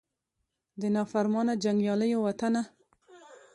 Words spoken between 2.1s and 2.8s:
وطنه